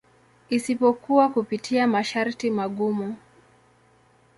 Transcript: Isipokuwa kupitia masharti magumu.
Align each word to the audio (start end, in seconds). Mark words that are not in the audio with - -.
Isipokuwa 0.49 1.29
kupitia 1.29 1.87
masharti 1.87 2.49
magumu. 2.51 3.15